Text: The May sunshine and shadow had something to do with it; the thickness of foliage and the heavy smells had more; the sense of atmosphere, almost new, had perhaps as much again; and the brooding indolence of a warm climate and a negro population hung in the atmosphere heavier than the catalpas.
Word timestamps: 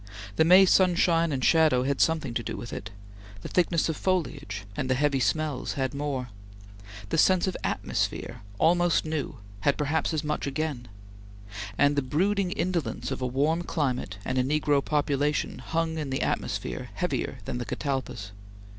The 0.35 0.43
May 0.43 0.65
sunshine 0.65 1.31
and 1.31 1.45
shadow 1.45 1.83
had 1.83 2.01
something 2.01 2.33
to 2.33 2.41
do 2.41 2.57
with 2.57 2.73
it; 2.73 2.89
the 3.43 3.47
thickness 3.47 3.87
of 3.87 3.95
foliage 3.95 4.65
and 4.75 4.89
the 4.89 4.95
heavy 4.95 5.19
smells 5.19 5.73
had 5.73 5.93
more; 5.93 6.29
the 7.09 7.19
sense 7.19 7.45
of 7.45 7.55
atmosphere, 7.63 8.41
almost 8.57 9.05
new, 9.05 9.37
had 9.59 9.77
perhaps 9.77 10.11
as 10.11 10.23
much 10.23 10.47
again; 10.47 10.87
and 11.77 11.95
the 11.95 12.01
brooding 12.01 12.49
indolence 12.49 13.11
of 13.11 13.21
a 13.21 13.27
warm 13.27 13.61
climate 13.61 14.17
and 14.25 14.39
a 14.39 14.43
negro 14.43 14.83
population 14.83 15.59
hung 15.59 15.99
in 15.99 16.09
the 16.09 16.23
atmosphere 16.23 16.89
heavier 16.95 17.37
than 17.45 17.59
the 17.59 17.65
catalpas. 17.65 18.31